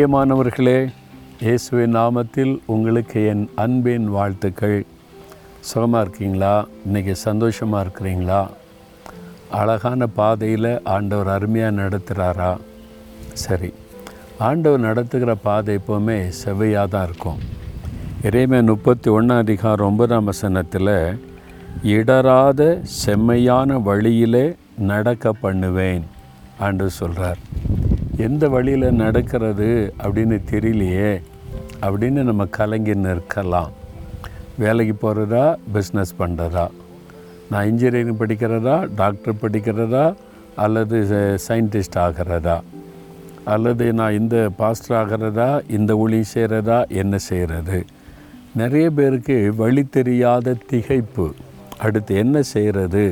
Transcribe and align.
பிரியமானவர்களே 0.00 0.90
இயேசுவின் 1.40 1.94
நாமத்தில் 1.96 2.52
உங்களுக்கு 2.66 3.26
என் 3.26 3.42
அன்பின் 3.54 4.06
வாழ்த்துக்கள். 4.08 4.86
சுகமாக 5.60 6.02
இருக்கீங்களா? 6.04 6.52
இன்றைக்கி 6.86 7.12
சந்தோஷமாக 7.12 7.82
இருக்கிறீங்களா? 7.84 8.48
அழகான 9.50 10.06
பாதையில் 10.06 10.70
ஆண்டவர் 10.84 11.28
அருமையாக 11.28 11.76
நடத்துகிறாரா 11.80 12.56
சரி 13.34 13.72
ஆண்டவர் 14.38 14.80
நடத்துகிற 14.80 15.34
பாதை 15.34 15.78
எப்போவுமே 15.78 16.18
செவ்வையாக 16.40 16.88
தான் 16.88 17.06
இருக்கும். 17.08 17.38
இறைமை 18.22 18.62
முப்பத்தி 18.62 19.10
ஒன்றாம் 19.10 19.44
அதிகாரம் 19.44 19.86
ஒன்பதாம் 19.86 20.24
வசனத்தில் 20.24 20.94
இடராத 21.82 22.80
செம்மையான 23.04 23.78
வழியிலே 23.90 24.46
நடக்க 24.92 25.32
பண்ணுவேன் 25.32 26.04
ஆண்டு 26.58 26.90
சொல்கிறார் 26.90 27.49
எந்த 28.26 28.44
வழியில் 28.48 28.98
நடக்கிறது 29.02 29.68
அப்படின்னு 30.04 30.36
தெரியலையே 30.50 31.10
அப்படின்னு 31.86 32.20
நம்ம 32.28 32.44
கலங்கி 32.56 32.94
நிற்கலாம். 33.04 33.70
வேலைக்கு 34.62 34.94
போகிறதா 34.94 35.44
பிஸ்னஸ் 35.74 36.14
பண்ணுறதா 36.18 36.66
நான் 37.50 37.68
இன்ஜினியரிங் 37.68 38.20
படிக்கிறதா 38.22 38.76
டாக்டர் 39.00 39.40
படிக்கிறதா 39.42 40.04
அல்லது 40.64 40.98
சயின்டிஸ்ட் 41.46 41.98
ஆகிறதா? 42.06 42.56
அல்லது 43.54 43.86
நான் 44.00 44.18
இந்த 44.18 44.36
பாஸ்டர் 44.56 44.98
ஆகிறதா 45.00 45.48
இந்த 45.76 45.92
ஒளி 45.96 46.20
செய்கிறதா 46.34 46.78
என்ன 47.02 47.18
செய்கிறது 47.28 47.78
நிறைய 48.54 48.86
பேருக்கு 48.98 49.38
வழி 49.62 49.84
தெரியாத 49.98 50.54
திகைப்பு. 50.72 51.26
அடுத்து 51.86 52.12
என்ன 52.24 52.42
செய்கிறது 52.54 53.04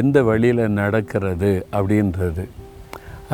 எந்த 0.00 0.22
வழியில் 0.28 0.76
நடக்கிறது? 0.80 1.52
அப்படின்றது. 1.72 2.44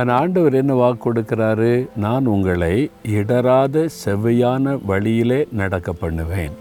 அந்த 0.01 0.13
ஆண்டவர் 0.19 0.55
என்ன 0.61 0.75
வாக்கு 0.75 1.01
கொடுக்குறாரு? 1.05 1.73
நான் 2.05 2.27
உங்களை 2.35 2.75
இடராத 3.17 3.83
செவ்வையான 4.03 4.75
வழியிலே 4.91 5.41
நடக்க 5.61 5.93
பண்ணுவேன். 6.03 6.55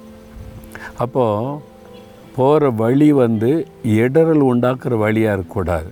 அப்போது 1.03 1.59
போகிற 2.35 2.71
வழி 2.81 3.07
வந்து 3.21 3.51
இடரல் 4.01 4.43
உண்டாக்குற 4.49 4.97
வழியாக 5.03 5.35
இருக்கக்கூடாது. 5.37 5.89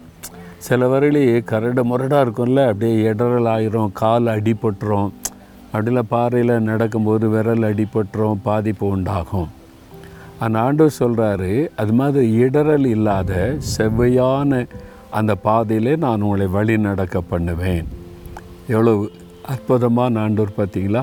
சில 0.68 0.88
வரையிலே 0.94 1.24
கரடு 1.52 1.84
முரடாக 1.92 2.24
இருக்கும்ல 2.26 2.66
அப்படியே 2.72 2.98
இடரல் 3.12 3.50
ஆயிரும் 3.54 3.96
கால் 4.02 4.28
அடிபட்டுரும். 4.36 5.10
அப்படிலாம் 5.74 6.12
பாறையில் 6.16 6.68
நடக்கும்போது 6.72 7.26
விரல் 7.36 7.68
அடிபட்டுரும் 7.72 8.44
பாதிப்பு 8.50 8.86
உண்டாகும். 8.96 9.50
அந்த 10.44 10.60
ஆண்டவர் 10.68 11.00
சொல்கிறாரு 11.02 11.54
அது 11.82 11.94
மாதிரி 12.02 12.28
இடரல் 12.44 12.88
இல்லாத 12.96 13.34
செவ்வையான 13.78 14.62
அந்த 15.18 15.36
பாதையிலே 15.36 15.96
நான் 15.96 16.22
உங்களை 16.22 16.48
வழி 16.48 16.78
நடக்க 16.78 17.22
பண்ணுவேன். 17.22 17.88
எவ்வளவு 18.68 19.12
அற்புதமான 19.54 20.20
ஆண்டோர் 20.26 20.58
பார்த்தீங்களா? 20.58 21.02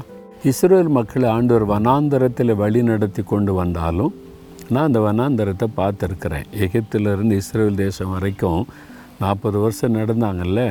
இஸ்ரேல் 0.51 0.89
மக்களை 0.89 1.29
ஆண்டோர் 1.29 1.65
வனாந்தரத்தில் 1.73 2.55
வழி 2.55 2.83
நடத்தி 2.83 3.23
கொண்டு 3.23 3.55
வந்தாலும் 3.55 4.15
நான் 4.71 4.87
அந்த 4.89 5.01
வனாந்தரத்தை 5.01 5.67
பார்த்துருக்குறேன். 5.81 6.47
எகிப்திலிருந்து 6.65 7.37
இஸ்ரேல் 7.37 7.75
தேசம் 7.75 8.11
வரைக்கும் 8.11 8.67
நாற்பது 9.21 9.59
வருஷம் 9.59 9.95
நடந்தாங்கல்ல? 9.95 10.63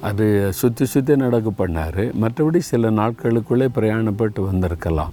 அது 0.00 0.52
சுற்றி 0.52 0.84
சுற்றி 0.84 1.16
நடக்க 1.16 1.50
பண்ணார். 1.58 2.02
மற்றபடி 2.22 2.58
சில 2.58 2.90
நாட்களுக்குள்ளே 2.90 3.68
பிரயாணப்பட்டு 3.76 4.40
வந்திருக்கலாம். 4.50 5.12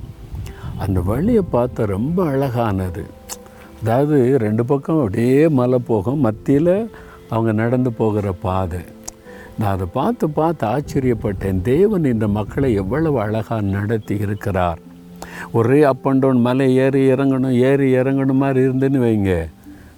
அந்த 0.78 1.00
வழியை 1.02 1.44
பார்த்தா 1.52 1.86
ரொம்ப 1.86 2.26
அழகானது. 2.26 3.04
அதாவது 3.82 4.38
ரெண்டு 4.38 4.66
பக்கம் 4.66 4.98
அப்படியே 4.98 5.48
மலை 5.48 5.80
போகும். 5.80 6.20
மத்தியில் 6.20 6.90
அவங்க 7.30 7.52
நடந்து 7.52 7.92
போகிற 7.92 8.32
பாதை. 8.32 8.80
நான் 9.60 9.72
அதை 9.72 9.88
பார்த்து 9.94 10.30
பார்த்து 10.30 10.68
ஆச்சரியப்பட்டேன். 10.68 11.62
தேவன் 11.62 12.06
இந்த 12.06 12.28
மக்களை 12.28 12.74
எவ்வளவு 12.74 13.20
அழகாக 13.20 13.62
நடத்தி 13.62 14.16
இருக்கிறார். 14.16 14.80
ஒரே 15.52 15.84
அப் 15.84 16.08
அண்ட் 16.08 16.20
டவுன் 16.20 16.42
மலை 16.42 16.76
ஏறி 16.76 17.12
இறங்கணும் 17.12 17.52
ஏறி 17.52 17.96
இறங்கணும் 17.96 18.42
மாதிரி 18.44 18.68
இருந்துன்னு 18.68 19.02
வைங்க. 19.06 19.48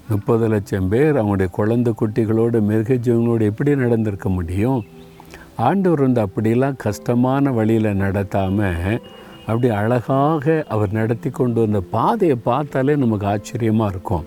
முப்பது 0.10 0.48
லட்சம் 0.48 0.88
பேர் 0.88 1.24
அவங்களுடைய 1.24 1.50
குழந்தை 1.50 1.94
குட்டிகளோடு 2.02 2.60
மிருகஜீவங்களோடு 2.70 3.42
எப்படி 3.42 3.76
நடந்திருக்க 3.76 4.30
முடியும்? 4.30 4.86
ஆண்டவர் 5.56 6.02
வந்து 6.02 6.26
அப்படிலாம் 6.26 6.76
கஷ்டமான 6.76 7.52
வழியில் 7.52 8.00
நடத்தாமல் 8.00 9.02
அப்படி 9.48 9.70
அழகாக 9.70 10.66
அவர் 10.68 10.92
நடத்தி 10.92 11.30
கொண்டு 11.30 11.62
வந்த 11.62 11.80
பாதையை 11.80 12.38
பார்த்தாலே 12.44 12.96
நமக்கு 12.96 13.28
ஆச்சரியமாக 13.28 13.92
இருக்கும். 13.92 14.26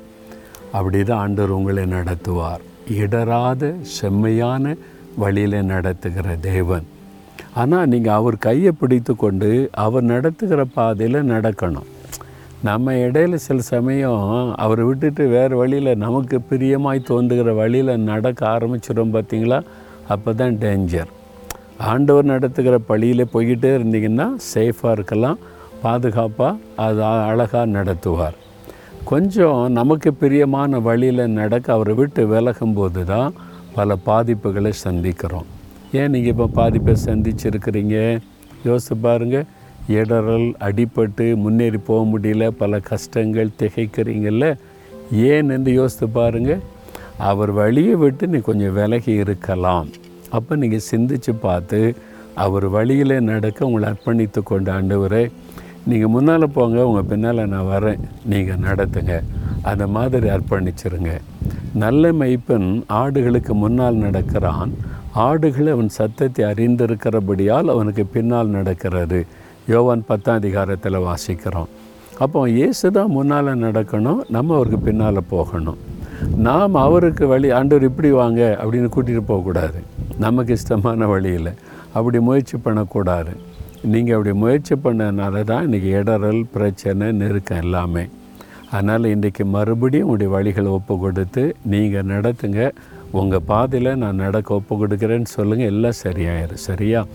அப்படி 0.72 1.02
தான் 1.02 1.18
ஆண்டவர் 1.18 1.50
உங்களை 1.50 1.84
நடத்துவார். 1.84 2.60
இடராத 2.96 3.72
செம்மையான 3.96 4.74
வழியில் 5.22 5.58
நடத்துகிற 5.72 6.36
தேவன். 6.48 6.86
ஆனால் 7.60 7.88
நீங்கள் 7.92 8.16
அவர் 8.20 8.36
கையை 8.46 8.72
பிடித்து 8.80 9.12
கொண்டு 9.22 9.50
அவர் 9.84 10.04
நடத்துகிற 10.12 10.60
பாதையில் 10.76 11.28
நடக்கணும். 11.34 11.88
நம்ம 12.68 12.94
இடையில 13.06 13.38
சில 13.46 13.58
சமயம் 13.74 14.22
அவரை 14.64 14.84
விட்டுட்டு 14.88 15.24
வேறு 15.34 15.54
வழியில் 15.60 16.00
நமக்கு 16.04 16.38
பிரியமாய் 16.50 17.06
தோன்றுகிற 17.10 17.52
வழியில் 17.60 17.92
நடக்க 18.10 18.40
ஆரம்பிச்சிடும் 18.54 19.14
பார்த்தீங்களா 19.16 19.58
அப்போ 20.14 20.32
தான் 20.40 20.58
டேஞ்சர் 20.64 21.12
ஆண்டவர் 21.90 22.32
நடத்துகிற 22.32 22.76
பழியில் 22.90 23.30
போய்கிட்டே 23.32 23.70
இருந்தீங்கன்னா 23.78 24.26
சேஃபாக 24.52 24.96
இருக்கலாம். 24.96 25.38
பாதுகாப்பாக 25.82 26.60
அது 26.84 27.02
அழகாக 27.30 27.66
நடத்துவார். 27.76 28.36
கொஞ்சம் 29.10 29.58
நமக்கு 29.76 30.10
பிரியமான 30.20 30.78
வழியில் 30.86 31.22
நடக்க 31.36 31.66
அவரை 31.74 31.92
விட்டு 31.98 32.22
விலகும்போது 32.32 33.02
தான் 33.10 33.30
பல 33.76 33.96
பாதிப்புகளை 34.08 34.72
சந்திக்கிறோம். 34.82 35.46
ஏன் 35.98 36.10
நீங்கள் 36.14 36.32
இப்போ 36.34 36.46
பாதிப்பை 36.58 36.94
சந்திச்சிருக்கிறீங்க? 37.04 37.96
யோசித்து 38.66 38.96
பாருங்கள் 39.06 39.46
இடரல் 40.00 40.46
அடிபட்டு 40.68 41.26
முன்னேறி 41.44 41.80
போக 41.88 42.02
முடியல 42.12 42.50
பல 42.62 42.80
கஷ்டங்கள் 42.90 43.54
திகைக்கிறீங்கள்ல 43.60 44.46
ஏன் 45.32 45.50
என்று 45.56 45.72
யோசித்து 45.80 46.08
பாருங்கள் 46.18 46.62
அவர் 47.30 47.52
வழியை 47.60 47.96
விட்டு 48.04 48.26
நீ 48.34 48.40
கொஞ்சம் 48.50 48.76
விலகி 48.80 49.14
இருக்கலாம். 49.24 49.88
அப்போ 50.38 50.54
நீங்கள் 50.62 50.88
சிந்தித்து 50.92 51.34
பார்த்து 51.46 51.82
அவர் 52.46 52.68
வழியில் 52.78 53.20
நடக்க 53.32 53.68
உங்களை 53.70 53.86
அர்ப்பணித்து 53.92 54.42
கொண்டு 54.52 54.70
ஆண்டவரை 54.78 55.24
நீங்கள் 55.90 56.12
முன்னால் 56.14 56.54
போங்க 56.56 56.78
உங்கள் 56.88 57.08
பின்னால் 57.10 57.40
நான் 57.52 57.68
வரேன். 57.74 58.00
நீங்கள் 58.30 58.62
நடத்துங்க. 58.68 59.14
அந்த 59.70 59.84
மாதிரி 59.94 60.26
அர்ப்பணிச்சிருங்க. 60.34 61.12
நல்ல 61.82 62.12
மெய்ப்பன் 62.20 62.68
ஆடுகளுக்கு 63.00 63.52
முன்னால் 63.62 64.02
நடக்கிறான். 64.06 64.72
ஆடுகள் 65.26 65.70
அவன் 65.74 65.90
சத்தத்தை 65.98 66.42
அறிந்திருக்கிறபடியால் 66.50 67.72
அவனுக்கு 67.74 68.04
பின்னால் 68.16 68.54
நடக்கிறது. 68.58 69.20
யோவான் 69.72 70.04
பத்தாம் 70.10 70.38
அதிகாரத்தில் 70.40 71.04
வாசிக்கிறோம். 71.08 71.70
அப்போ 72.24 72.38
இயேசு 72.58 72.86
தான் 72.98 73.14
முன்னால் 73.16 73.50
நடக்கணும் 73.66 74.20
நம்ம 74.36 74.54
அவருக்கு 74.54 74.80
பின்னால் 74.88 75.28
போகணும். 75.34 75.78
நாம் 76.46 76.76
அவருக்கு 76.86 77.24
வழி 77.32 77.48
ஆண்டவர் 77.58 77.88
இப்படி 77.90 78.10
வாங்க 78.20 78.40
அப்படின்னு 78.62 78.88
கூட்டிகிட்டு 78.94 79.30
போகக்கூடாது. 79.32 79.80
நமக்கு 80.24 80.56
இஷ்டமான 80.58 81.06
வழியில். 81.14 81.52
அப்படி 81.96 82.18
முயற்சி 82.28 82.56
பண்ணக்கூடாது. 82.66 83.32
நீங்கள் 83.82 84.16
அப்படி 84.16 84.36
முயற்சி 84.36 84.74
பண்ணனால 84.74 85.44
தான் 85.44 85.66
இன்றைக்கி 85.66 85.90
இடரல் 86.00 86.42
பிரச்சனை 86.52 87.12
நெருக்கம் 87.12 87.58
எல்லாமே. 87.58 88.08
அதனால் 88.70 89.02
இன்றைக்கி 89.02 89.44
மறுபடியும் 89.44 90.08
உங்களுடைய 90.08 90.30
வழிகளை 90.34 90.66
ஒப்பு 90.66 90.98
கொடுத்து 90.98 91.56
நீங்கள் 91.64 92.06
நடத்துங்க. 92.06 92.70
உங்கள் 93.10 93.40
பாதையில் 93.46 93.96
நான் 93.96 94.14
நடக்க 94.14 94.54
ஒப்பு 94.54 94.86
கொடுக்குறேன்னு 94.86 95.24
சொல்லுங்கள் 95.24 95.66
எல்லாம் 95.66 96.00
சரியாயிரும். 96.04 96.64
சரியா? 96.68 97.06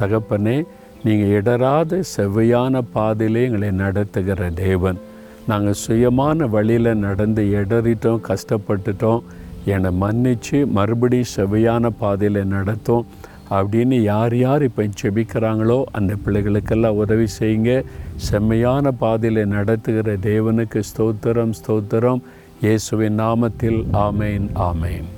தகப்பனே 0.00 0.64
நீங்கள் 1.04 1.28
இடராத 1.28 2.02
செவ்வையான 2.16 2.82
பாதையிலே 2.92 3.42
எங்களை 3.42 3.70
நடத்துகிற 3.70 4.50
தேவன். 4.50 4.98
நாங்கள் 5.46 5.80
சுயமான 5.88 6.48
வழியில் 6.48 6.96
நடந்து 6.96 7.42
இடறிட்டோம் 7.42 8.20
கஷ்டப்பட்டுட்டோம். 8.28 9.22
என்னை 9.64 9.90
மன்னித்து 9.90 10.66
மறுபடியும் 10.66 11.32
செவ்வையான 11.36 11.90
பாதையில் 11.98 12.46
நடத்தும். 12.46 13.06
அப்படின்னு 13.58 13.96
யார் 14.02 14.36
யார் 14.36 14.62
இப்போ 14.62 14.84
செபிக்கிறாங்களோ 15.02 15.78
அந்த 15.98 16.12
பிள்ளைகளுக்கெல்லாம் 16.24 17.00
உதவி 17.04 17.26
செய்யுங்க. 17.38 17.72
செம்மையான 18.28 18.92
பாதையில் 19.02 19.52
நடத்துகிற 19.56 20.16
தேவனுக்கு 20.28 20.82
ஸ்தோத்திரம் 20.90 21.56
ஸ்தோத்திரம். 21.60 22.22
இயேசுவின் 22.60 23.18
நாமத்தில் 23.20 23.80
ஆமேன் 24.06 24.46
ஆமேன். 24.68 25.08